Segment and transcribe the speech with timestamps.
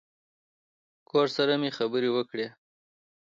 [1.09, 2.47] کور سره مې خبرې وکړې.